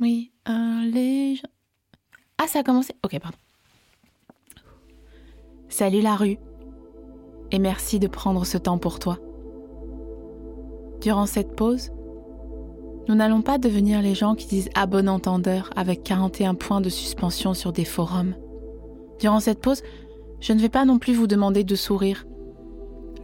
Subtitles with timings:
[0.00, 1.42] Oui, un léger...
[2.38, 3.38] Ah, ça a commencé Ok, pardon.
[5.68, 6.38] Salut la rue.
[7.52, 9.18] Et merci de prendre ce temps pour toi.
[11.00, 11.90] Durant cette pause,
[13.08, 16.88] nous n'allons pas devenir les gens qui disent à bon entendeur avec 41 points de
[16.88, 18.34] suspension sur des forums.
[19.20, 19.82] Durant cette pause,
[20.40, 22.24] je ne vais pas non plus vous demander de sourire.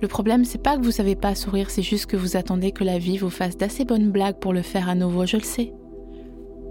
[0.01, 2.85] Le problème, c'est pas que vous savez pas sourire, c'est juste que vous attendez que
[2.85, 5.73] la vie vous fasse d'assez bonnes blagues pour le faire à nouveau, je le sais.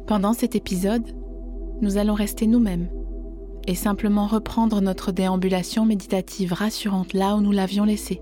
[0.09, 1.05] Pendant cet épisode,
[1.81, 2.89] nous allons rester nous-mêmes
[3.67, 8.19] et simplement reprendre notre déambulation méditative rassurante là où nous l'avions laissée,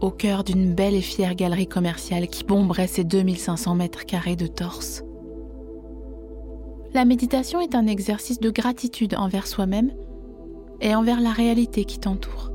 [0.00, 4.48] au cœur d'une belle et fière galerie commerciale qui bomberait ses 2500 mètres carrés de
[4.48, 5.04] torse.
[6.92, 9.92] La méditation est un exercice de gratitude envers soi-même
[10.80, 12.50] et envers la réalité qui t'entoure.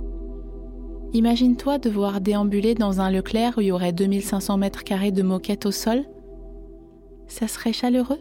[1.13, 5.65] Imagine-toi devoir déambuler dans un Leclerc où il y aurait 2500 mètres carrés de moquette
[5.65, 6.03] au sol.
[7.27, 8.19] Ça serait chaleureux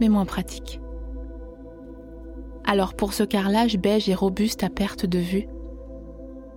[0.00, 0.80] mais moins pratique.
[2.64, 5.46] Alors pour ce carrelage beige et robuste à perte de vue,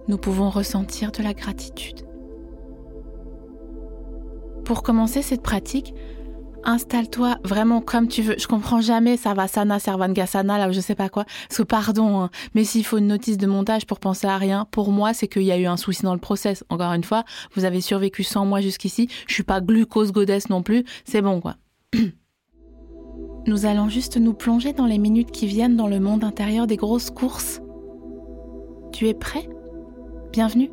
[0.07, 2.07] nous pouvons ressentir de la gratitude.
[4.65, 5.93] Pour commencer cette pratique,
[6.63, 8.35] installe-toi vraiment comme tu veux.
[8.37, 11.25] Je comprends jamais Savasana, Servangasana, là je sais pas quoi.
[11.47, 14.67] Parce que pardon, hein, mais s'il faut une notice de montage pour penser à rien,
[14.71, 16.63] pour moi, c'est qu'il y a eu un souci dans le process.
[16.69, 17.23] Encore une fois,
[17.55, 19.09] vous avez survécu sans moi jusqu'ici.
[19.27, 20.83] Je suis pas glucose goddess non plus.
[21.05, 21.55] C'est bon, quoi.
[23.50, 26.78] Nous allons juste nous plonger dans les minutes qui viennent dans le monde intérieur des
[26.78, 27.61] grosses courses.
[28.92, 29.49] Tu es prêt?
[30.32, 30.70] Bienvenue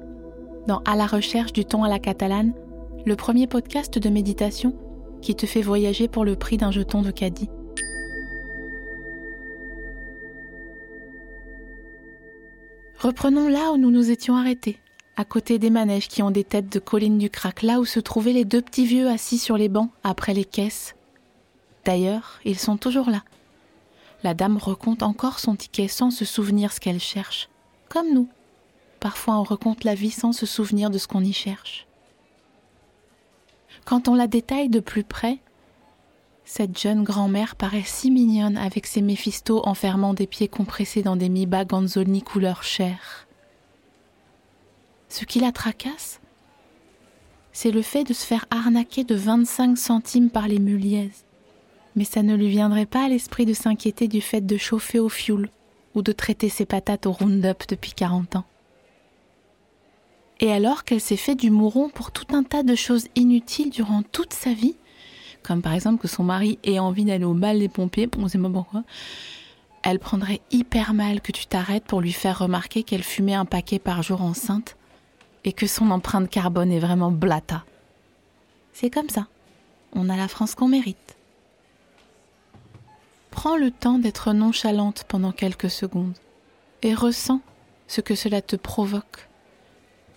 [0.66, 2.52] dans À la recherche du ton à la catalane,
[3.06, 4.76] le premier podcast de méditation
[5.22, 7.48] qui te fait voyager pour le prix d'un jeton de caddie.
[12.98, 14.76] Reprenons là où nous nous étions arrêtés,
[15.16, 18.00] à côté des manèges qui ont des têtes de collines du crack, là où se
[18.00, 20.95] trouvaient les deux petits vieux assis sur les bancs après les caisses
[21.86, 23.22] D'ailleurs, ils sont toujours là.
[24.24, 27.48] La dame recompte encore son ticket sans se souvenir ce qu'elle cherche.
[27.88, 28.28] Comme nous.
[28.98, 31.86] Parfois on recompte la vie sans se souvenir de ce qu'on y cherche.
[33.84, 35.38] Quand on la détaille de plus près,
[36.44, 41.28] cette jeune grand-mère paraît si mignonne avec ses Méphisto enfermant des pieds compressés dans des
[41.28, 43.28] mi ganzoni couleur chair.
[45.08, 46.20] Ce qui la tracasse,
[47.52, 51.25] c'est le fait de se faire arnaquer de 25 centimes par les muliaises
[51.96, 55.08] mais ça ne lui viendrait pas à l'esprit de s'inquiéter du fait de chauffer au
[55.08, 55.48] fioul
[55.94, 58.44] ou de traiter ses patates au Roundup depuis 40 ans.
[60.38, 64.02] Et alors qu'elle s'est fait du mouron pour tout un tas de choses inutiles durant
[64.02, 64.76] toute sa vie,
[65.42, 68.38] comme par exemple que son mari ait envie d'aller au bal des pompiers, on sait
[68.38, 68.84] pas pourquoi,
[69.82, 73.78] elle prendrait hyper mal que tu t'arrêtes pour lui faire remarquer qu'elle fumait un paquet
[73.78, 74.76] par jour enceinte
[75.44, 77.64] et que son empreinte carbone est vraiment blata.
[78.72, 79.28] C'est comme ça.
[79.94, 81.15] On a la France qu'on mérite.
[83.46, 86.16] Prends le temps d'être nonchalante pendant quelques secondes
[86.82, 87.40] et ressens
[87.86, 89.28] ce que cela te provoque.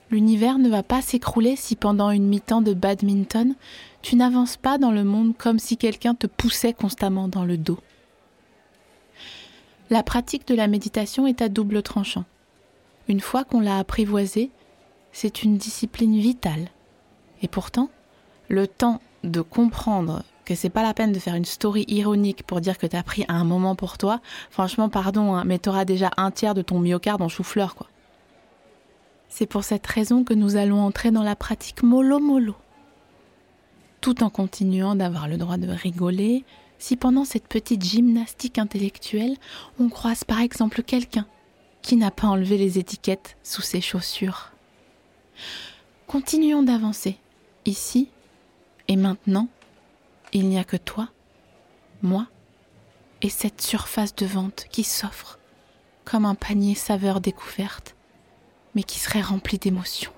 [0.09, 3.53] L'univers ne va pas s'écrouler si pendant une mi-temps de badminton,
[4.01, 7.77] tu n'avances pas dans le monde comme si quelqu'un te poussait constamment dans le dos.
[9.91, 12.25] La pratique de la méditation est à double tranchant.
[13.07, 14.49] Une fois qu'on l'a apprivoisée,
[15.11, 16.69] c'est une discipline vitale.
[17.43, 17.91] Et pourtant,
[18.47, 22.59] le temps de comprendre que c'est pas la peine de faire une story ironique pour
[22.59, 26.31] dire que t'as pris un moment pour toi, franchement, pardon, hein, mais t'auras déjà un
[26.31, 27.87] tiers de ton myocarde en chou-fleur, quoi.
[29.27, 32.55] C'est pour cette raison que nous allons entrer dans la pratique mollo-mollo.
[34.01, 36.43] Tout en continuant d'avoir le droit de rigoler,
[36.79, 39.37] si pendant cette petite gymnastique intellectuelle,
[39.79, 41.27] on croise par exemple quelqu'un
[41.83, 44.49] qui n'a pas enlevé les étiquettes sous ses chaussures.
[46.07, 47.19] Continuons d'avancer,
[47.65, 48.09] ici
[48.87, 49.47] et maintenant,
[50.33, 51.09] il n'y a que toi,
[52.01, 52.27] moi,
[53.21, 55.39] et cette surface de vente qui s'offre
[56.05, 57.95] comme un panier saveur découverte,
[58.73, 60.13] mais qui serait rempli d'émotions.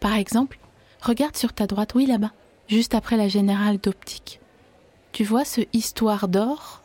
[0.00, 0.58] Par exemple,
[1.00, 2.32] regarde sur ta droite, oui là-bas,
[2.68, 4.40] juste après la générale d'optique.
[5.12, 6.82] Tu vois ce histoire d'or?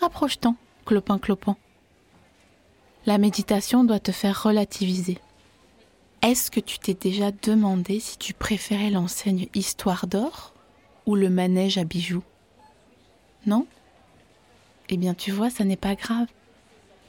[0.00, 0.54] Approche-t'en,
[0.84, 1.56] clopin clopin.
[3.06, 5.18] La méditation doit te faire relativiser.
[6.22, 10.53] Est-ce que tu t'es déjà demandé si tu préférais l'enseigne histoire d'or
[11.06, 12.22] ou le manège à bijoux.
[13.46, 13.66] Non?
[14.88, 16.28] Eh bien tu vois, ça n'est pas grave.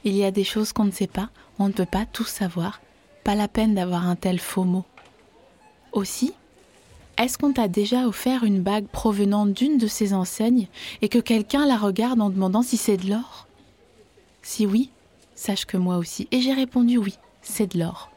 [0.04, 2.80] Il y a des choses qu'on ne sait pas, on ne peut pas tout savoir,
[3.24, 4.84] pas la peine d'avoir un tel faux mot.
[5.92, 6.32] Aussi,
[7.18, 10.68] est-ce qu'on t'a déjà offert une bague provenant d'une de ces enseignes
[11.00, 13.46] et que quelqu'un la regarde en demandant si c'est de l'or?
[14.42, 14.90] Si oui,
[15.34, 16.28] sache que moi aussi.
[16.30, 18.10] Et j'ai répondu oui, c'est de l'or.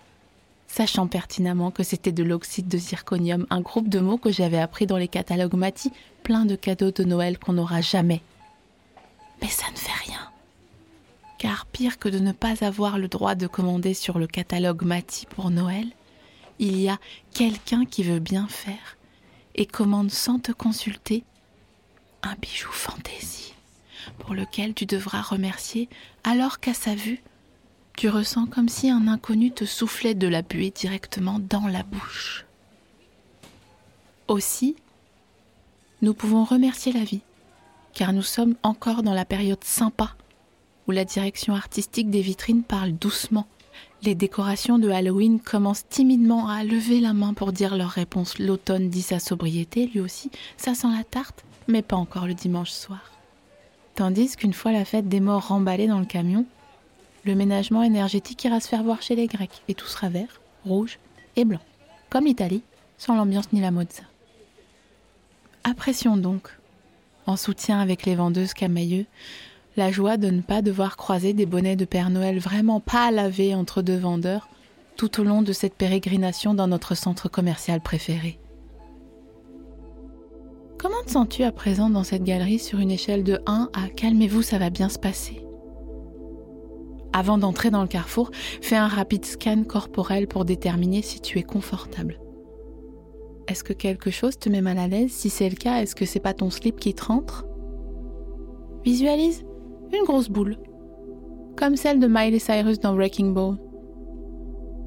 [0.70, 4.86] Sachant pertinemment que c'était de l'oxyde de zirconium, un groupe de mots que j'avais appris
[4.86, 8.22] dans les catalogues Mati, plein de cadeaux de Noël qu'on n'aura jamais.
[9.42, 10.30] Mais ça ne fait rien.
[11.40, 15.26] Car pire que de ne pas avoir le droit de commander sur le catalogue Mati
[15.26, 15.88] pour Noël,
[16.60, 17.00] il y a
[17.34, 18.98] quelqu'un qui veut bien faire
[19.56, 21.24] et commande sans te consulter
[22.22, 23.56] un bijou fantaisie
[24.20, 25.90] pour lequel tu devras remercier
[26.24, 27.24] alors qu'à sa vue,
[28.00, 32.46] tu ressens comme si un inconnu te soufflait de la buée directement dans la bouche.
[34.30, 34.78] Aussi,
[36.02, 37.20] nous pouvons remercier la vie,
[37.94, 40.16] car nous sommes encore dans la période sympa,
[40.88, 43.48] où la direction artistique des vitrines parle doucement
[44.02, 48.40] les décorations de Halloween commencent timidement à lever la main pour dire leur réponse.
[48.40, 50.32] L'automne dit sa sobriété, lui aussi.
[50.56, 53.12] Ça sent la tarte, mais pas encore le dimanche soir.
[53.96, 56.46] Tandis qu'une fois la fête des morts remballée dans le camion,
[57.30, 60.98] le ménagement énergétique ira se faire voir chez les Grecs, et tout sera vert, rouge
[61.36, 61.60] et blanc,
[62.10, 62.64] comme l'Italie,
[62.98, 64.02] sans l'ambiance ni la mozza.
[65.64, 66.50] Apprécions donc,
[67.28, 69.06] en soutien avec les vendeuses camailleux,
[69.78, 73.54] la joie de ne pas devoir croiser des bonnets de Père Noël vraiment pas lavés
[73.54, 74.50] entre deux vendeurs
[74.98, 78.40] tout au long de cette pérégrination dans notre centre commercial préféré.
[80.80, 84.42] Comment te sens-tu à présent dans cette galerie sur une échelle de 1 à calmez-vous,
[84.42, 85.44] ça va bien se passer
[87.12, 91.44] Avant d'entrer dans le carrefour, fais un rapide scan corporel pour déterminer si tu es
[91.44, 92.20] confortable.
[93.48, 95.12] Est-ce que quelque chose te met mal à l'aise?
[95.12, 97.48] Si c'est le cas, est-ce que c'est pas ton slip qui te rentre?
[98.86, 99.44] Visualise
[99.92, 100.58] une grosse boule,
[101.58, 103.58] comme celle de Miley Cyrus dans Wrecking Ball.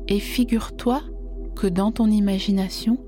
[0.07, 1.03] Et figure-toi
[1.57, 2.99] que dans ton imagination,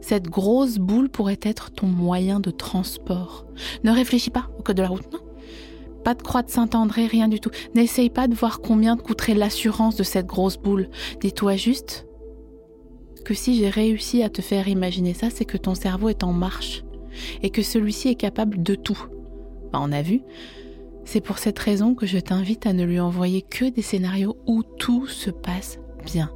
[0.00, 3.46] cette grosse boule pourrait être ton moyen de transport.
[3.84, 5.20] Ne réfléchis pas au code de la route, non?
[6.08, 7.50] Pas de croix de Saint-André, rien du tout.
[7.74, 10.88] N'essaye pas de voir combien te coûterait l'assurance de cette grosse boule.
[11.20, 12.06] Dis-toi juste
[13.26, 16.32] que si j'ai réussi à te faire imaginer ça, c'est que ton cerveau est en
[16.32, 16.82] marche
[17.42, 19.04] et que celui-ci est capable de tout.
[19.70, 20.22] Bah, on a vu,
[21.04, 24.62] c'est pour cette raison que je t'invite à ne lui envoyer que des scénarios où
[24.62, 26.30] tout se passe bien.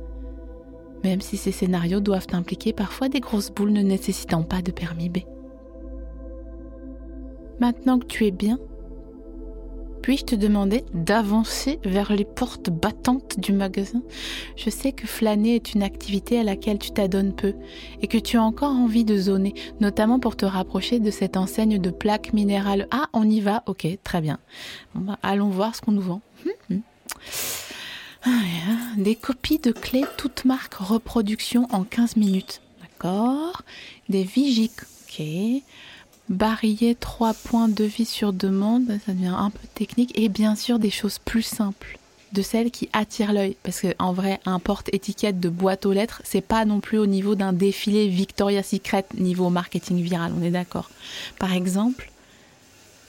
[1.03, 5.09] Même si ces scénarios doivent impliquer parfois des grosses boules ne nécessitant pas de permis
[5.09, 5.21] B.
[7.59, 8.59] Maintenant que tu es bien,
[10.03, 14.03] puis-je te demander d'avancer vers les portes battantes du magasin?
[14.57, 17.55] Je sais que flâner est une activité à laquelle tu t'adonnes peu
[18.03, 21.79] et que tu as encore envie de zoner, notamment pour te rapprocher de cette enseigne
[21.79, 22.89] de plaques minérales.
[22.91, 24.39] Ah, on y va Ok, très bien.
[24.95, 26.21] Bah, allons voir ce qu'on nous vend.
[26.45, 26.83] Hum, hum.
[28.25, 28.31] Ah,
[28.97, 32.61] des copies de clés toutes marques reproduction en 15 minutes.
[32.81, 33.63] D'accord
[34.09, 34.73] Des Vigic.
[35.09, 35.23] Ok
[36.29, 40.79] bariller trois points de vie sur demande, ça devient un peu technique, et bien sûr
[40.79, 41.99] des choses plus simples,
[42.33, 46.41] de celles qui attirent l'œil, parce qu'en vrai, un porte-étiquette de boîte aux lettres, c'est
[46.41, 50.91] pas non plus au niveau d'un défilé Victoria's Secret niveau marketing viral, on est d'accord.
[51.39, 52.11] Par exemple,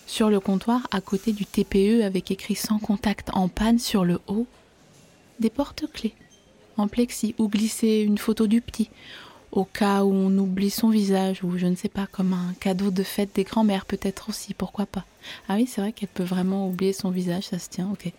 [0.06, 4.20] sur le comptoir, à côté du TPE avec écrit sans contact en panne sur le
[4.28, 4.48] haut,
[5.40, 6.14] des porte-clés
[6.78, 8.90] en plexi ou glisser une photo du petit
[9.54, 12.90] au cas où on oublie son visage ou je ne sais pas, comme un cadeau
[12.90, 15.06] de fête des grands-mères peut-être aussi, pourquoi pas.
[15.48, 18.12] Ah oui, c'est vrai qu'elle peut vraiment oublier son visage, ça se tient, ok.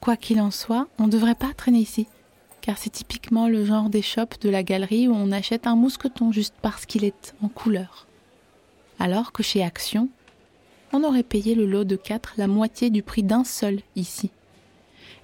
[0.00, 2.08] Quoi qu'il en soit, on ne devrait pas traîner ici,
[2.60, 6.32] car c'est typiquement le genre des shops de la galerie où on achète un mousqueton
[6.32, 8.08] juste parce qu'il est en couleur.
[8.98, 10.08] Alors que chez Action,
[10.92, 14.30] on aurait payé le lot de quatre la moitié du prix d'un seul ici.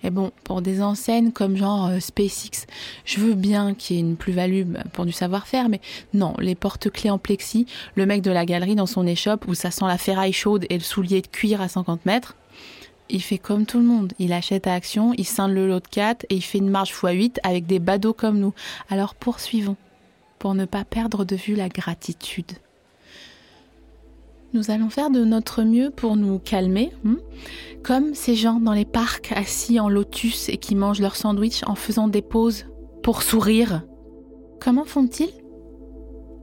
[0.04, 2.66] Et bon, pour des enseignes comme genre euh, SpaceX,
[3.04, 5.80] je veux bien qu'il y ait une plus-value bah, pour du savoir-faire, mais
[6.12, 9.70] non, les porte-clés en plexi, le mec de la galerie dans son échoppe où ça
[9.70, 12.36] sent la ferraille chaude et le soulier de cuir à 50 mètres,
[13.08, 14.12] il fait comme tout le monde.
[14.18, 16.92] Il achète à action, il scinde le lot de 4 et il fait une marge
[16.92, 18.54] x8 avec des badauds comme nous.
[18.88, 19.76] Alors poursuivons,
[20.38, 22.52] pour ne pas perdre de vue la gratitude.
[24.54, 27.16] Nous allons faire de notre mieux pour nous calmer, hmm,
[27.82, 31.74] comme ces gens dans les parcs assis en lotus et qui mangent leur sandwich en
[31.74, 32.66] faisant des pauses
[33.02, 33.82] pour sourire.
[34.60, 35.32] Comment font-ils?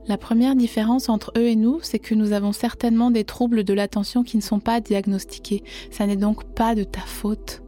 [0.08, 3.74] La première différence entre eux et nous, c'est que nous avons certainement des troubles de
[3.74, 5.62] l'attention qui ne sont pas diagnostiqués.
[5.92, 7.62] Ça n'est donc pas de ta faute.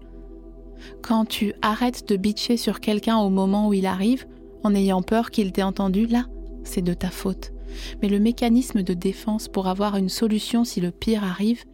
[1.03, 4.27] Quand tu arrêtes de bitcher sur quelqu'un au moment où il arrive,
[4.65, 6.25] en ayant peur qu'il t'ait entendu, là,
[6.65, 7.53] c'est de ta faute.
[8.00, 11.64] Mais le mécanisme de défense pour avoir une solution si le pire arrive,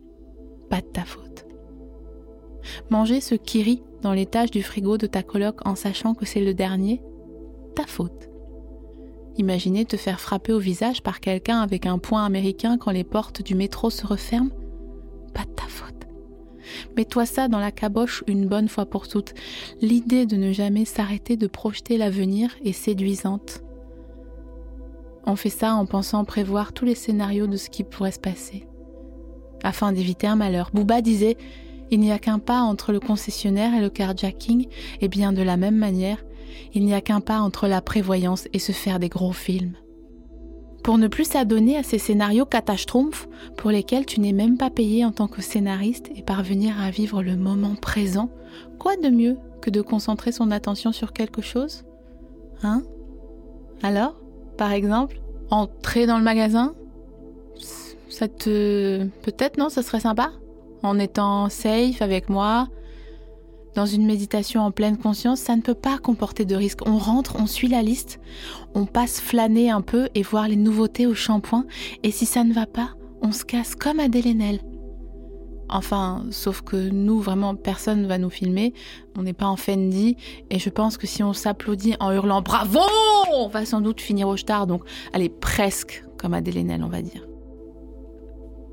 [0.68, 1.46] pas de ta faute.
[2.90, 6.54] Manger ce kiri dans l'étage du frigo de ta coloc en sachant que c'est le
[6.54, 7.02] dernier,
[7.74, 8.28] ta faute.
[9.36, 13.42] Imaginez te faire frapper au visage par quelqu'un avec un poing américain quand les portes
[13.42, 14.50] du métro se referment,
[15.32, 16.06] pas de ta faute.
[16.96, 19.34] Mets-toi ça dans la caboche une bonne fois pour toutes.
[19.80, 23.62] L'idée de ne jamais s'arrêter de projeter l'avenir est séduisante.
[25.28, 28.66] On fait ça en pensant prévoir tous les scénarios de ce qui pourrait se passer.
[29.62, 31.36] Afin d'éviter un malheur, Bouba disait
[31.90, 34.68] Il n'y a qu'un pas entre le concessionnaire et le carjacking,
[35.02, 36.24] et bien de la même manière,
[36.72, 39.74] il n'y a qu'un pas entre la prévoyance et se faire des gros films
[40.82, 45.04] pour ne plus s'adonner à ces scénarios catastrophes pour lesquels tu n'es même pas payé
[45.04, 48.30] en tant que scénariste et parvenir à vivre le moment présent,
[48.78, 51.84] quoi de mieux que de concentrer son attention sur quelque chose?
[52.62, 52.84] Hein?
[53.82, 54.18] Alors,
[54.58, 56.74] par exemple, entrer dans le magasin
[58.10, 59.06] Ça te...
[59.22, 60.32] Peut-être non, ça serait sympa?
[60.82, 62.68] En étant safe avec moi,
[63.74, 66.80] dans une méditation en pleine conscience, ça ne peut pas comporter de risque.
[66.86, 68.20] On rentre, on suit la liste,
[68.74, 71.64] on passe flâner un peu et voir les nouveautés au shampoing,
[72.02, 72.90] et si ça ne va pas,
[73.22, 74.60] on se casse comme à Delenel.
[75.68, 78.72] Enfin, sauf que nous, vraiment, personne ne va nous filmer.
[79.16, 80.16] On n'est pas en Fendi.
[80.50, 82.80] Et je pense que si on s'applaudit en hurlant bravo,
[83.32, 84.66] on va sans doute finir au star.
[84.66, 84.82] Donc,
[85.12, 87.26] allez, presque comme à Delenel, on va dire.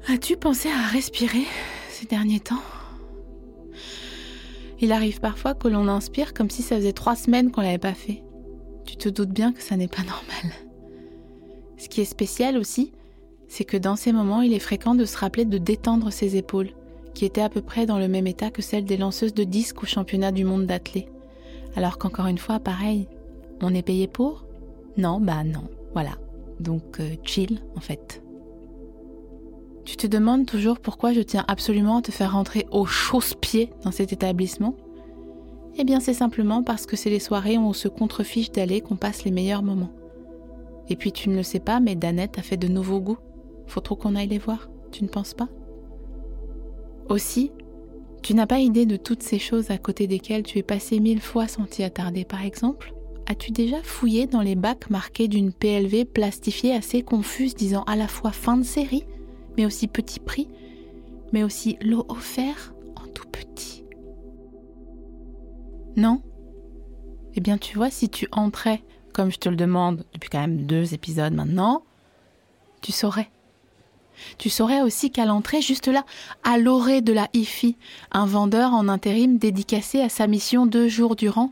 [0.07, 1.45] As-tu pensé à respirer
[1.89, 2.61] ces derniers temps?
[4.79, 7.93] Il arrive parfois que l'on inspire comme si ça faisait trois semaines qu'on l'avait pas
[7.93, 8.23] fait.
[8.85, 10.53] Tu te doutes bien que ça n'est pas normal.
[11.77, 12.91] Ce qui est spécial aussi,
[13.47, 16.71] c'est que dans ces moments, il est fréquent de se rappeler de détendre ses épaules,
[17.15, 19.81] qui étaient à peu près dans le même état que celles des lanceuses de disques
[19.81, 21.07] au championnat du monde d'athlée.
[21.75, 23.07] Alors qu'encore une fois, pareil,
[23.61, 24.45] on est payé pour?
[24.97, 26.11] Non, bah non, voilà.
[26.59, 28.21] Donc euh, chill en fait.
[29.83, 33.91] Tu te demandes toujours pourquoi je tiens absolument à te faire rentrer au chausse-pied dans
[33.91, 34.75] cet établissement?
[35.77, 38.95] Eh bien c'est simplement parce que c'est les soirées où on se contrefiche d'aller qu'on
[38.95, 39.91] passe les meilleurs moments.
[40.89, 43.17] Et puis tu ne le sais pas, mais Danette a fait de nouveaux goûts.
[43.67, 45.49] Faut trop qu'on aille les voir, tu ne penses pas?
[47.09, 47.51] Aussi,
[48.23, 51.21] tu n'as pas idée de toutes ces choses à côté desquelles tu es passé mille
[51.21, 52.93] fois sans t'y attarder, par exemple
[53.27, 58.07] As-tu déjà fouillé dans les bacs marqués d'une PLV plastifiée assez confuse disant à la
[58.07, 59.05] fois fin de série
[59.57, 60.49] mais aussi petit prix,
[61.31, 63.85] mais aussi l'eau offert en tout petit?
[65.95, 66.21] Non?
[67.35, 68.81] Eh bien tu vois, si tu entrais,
[69.13, 71.83] comme je te le demande depuis quand même deux épisodes maintenant,
[72.81, 73.29] tu saurais.
[74.37, 76.05] Tu saurais aussi qu'à l'entrée, juste là,
[76.43, 77.75] à l'orée de la IFI,
[78.11, 81.51] un vendeur en intérim dédicacé à sa mission deux jours durant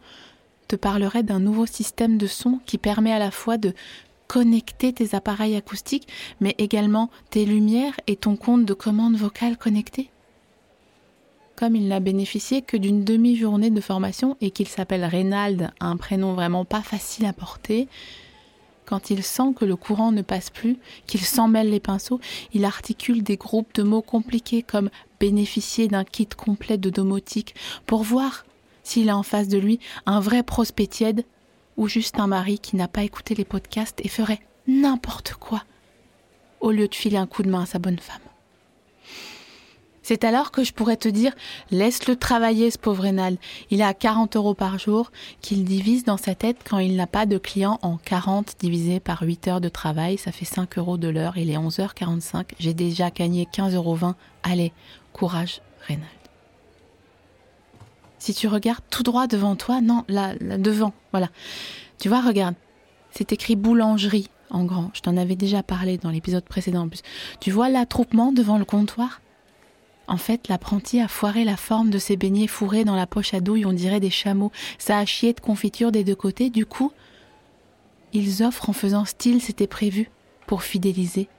[0.67, 3.73] te parlerait d'un nouveau système de son qui permet à la fois de
[4.27, 6.07] connecter tes appareils acoustiques,
[6.39, 10.09] mais également tes lumières et ton compte de commande vocale connecté.
[11.55, 16.33] Comme il n'a bénéficié que d'une demi-journée de formation et qu'il s'appelle Reynald, un prénom
[16.33, 17.87] vraiment pas facile à porter,
[18.93, 22.19] quand il sent que le courant ne passe plus, qu'il s'en mêle les pinceaux,
[22.53, 27.55] il articule des groupes de mots compliqués comme bénéficier d'un kit complet de domotique
[27.87, 28.45] pour voir
[28.83, 31.25] s'il a en face de lui un vrai prospect tiède
[31.75, 35.63] ou juste un mari qui n'a pas écouté les podcasts et ferait n'importe quoi
[36.61, 38.32] au lieu de filer un coup de main à sa bonne femme.
[40.03, 41.33] C'est alors que je pourrais te dire
[41.71, 43.37] laisse-le travailler ce pauvre Rénal.
[43.71, 47.25] Il a 40 euros par jour qu'il divise dans sa tête quand il n'a pas
[47.25, 50.17] de clients en 40 divisé par 8 heures de travail.
[50.17, 51.37] Ça fait 5 euros de l'heure.
[51.37, 52.49] Il est 11h45.
[52.59, 53.97] J'ai déjà gagné 15,20 euros.
[54.43, 54.73] Allez,
[55.13, 56.05] courage Rénal.
[58.19, 61.29] Si tu regardes tout droit devant toi, non, là, devant, voilà.
[61.99, 62.55] Tu vois, regarde,
[63.11, 64.91] c'est écrit boulangerie en grand.
[64.93, 67.01] Je t'en avais déjà parlé dans l'épisode précédent en plus.
[67.41, 69.19] Tu vois l'attroupement devant le comptoir?
[70.07, 73.39] En fait, l'apprenti a foiré la forme de ses beignets fourrés dans la poche à
[73.39, 74.51] douille, on dirait des chameaux.
[74.77, 76.49] Ça a de confiture des deux côtés.
[76.49, 76.91] Du coup,
[78.11, 80.09] ils offrent en faisant style, c'était prévu,
[80.45, 81.29] pour fidéliser,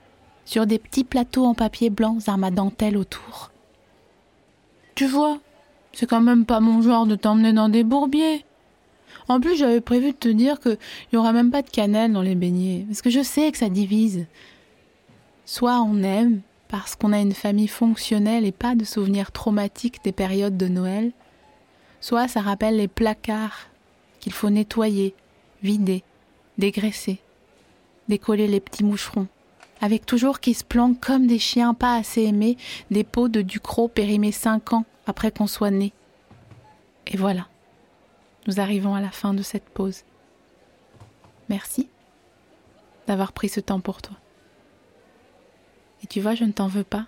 [0.45, 3.51] sur des petits plateaux en papier blanc, armes dentelle autour.
[4.95, 5.39] Tu vois,
[5.93, 8.45] c'est quand même pas mon genre de t'emmener dans des bourbiers.
[9.27, 10.77] En plus, j'avais prévu de te dire qu'il
[11.13, 13.69] n'y aura même pas de cannelle dans les beignets, parce que je sais que ça
[13.69, 14.25] divise.
[15.45, 16.41] Soit on aime
[16.77, 21.13] parce qu'on a une famille fonctionnelle et pas de souvenirs traumatiques des périodes de Noël,
[22.01, 23.67] soit ça rappelle les placards
[24.19, 25.15] qu'il faut nettoyer,
[25.63, 26.03] vider,
[26.57, 27.19] dégraisser,
[28.09, 29.27] décoller les petits moucherons,
[29.79, 32.57] avec toujours qui se planquent comme des chiens pas assez aimés
[32.91, 35.93] des pots de Ducrot périmés cinq ans après qu'on soit né.
[37.07, 37.47] Et voilà,
[38.47, 40.03] nous arrivons à la fin de cette pause.
[41.47, 41.87] Merci
[43.07, 44.17] d'avoir pris ce temps pour toi.
[46.05, 47.07] Et tu vois, je ne t'en veux pas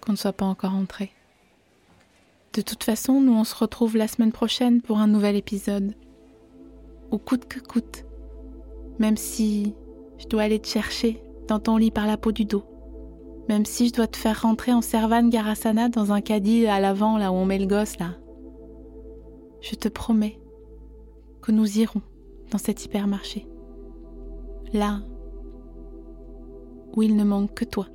[0.00, 1.12] qu'on ne soit pas encore entré.
[2.52, 5.94] De toute façon, nous on se retrouve la semaine prochaine pour un nouvel épisode.
[7.12, 8.04] Au coûte que coûte.
[8.98, 9.72] Même si
[10.18, 12.64] je dois aller te chercher dans ton lit par la peau du dos.
[13.48, 17.18] Même si je dois te faire rentrer en servane Garasana dans un caddie à l'avant,
[17.18, 18.16] là où on met le gosse, là.
[19.60, 20.40] Je te promets
[21.40, 22.02] que nous irons
[22.50, 23.46] dans cet hypermarché.
[24.72, 25.02] Là
[26.94, 27.86] où il ne manque que toi.